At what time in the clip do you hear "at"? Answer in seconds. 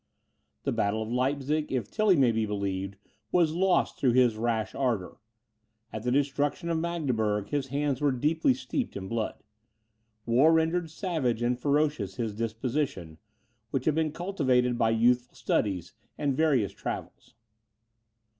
5.93-6.01